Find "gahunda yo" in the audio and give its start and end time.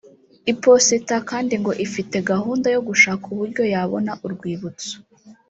2.31-2.81